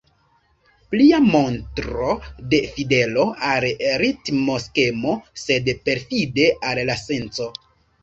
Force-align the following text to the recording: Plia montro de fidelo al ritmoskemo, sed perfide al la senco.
Plia 0.95 1.19
montro 1.25 2.07
de 2.55 2.61
fidelo 2.79 3.27
al 3.51 3.69
ritmoskemo, 4.07 5.17
sed 5.45 5.73
perfide 5.87 6.53
al 6.75 6.87
la 6.93 7.01
senco. 7.09 7.53